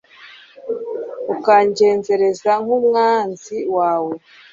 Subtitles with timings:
[1.33, 4.13] ukangenzereza nk'umwanzi wawe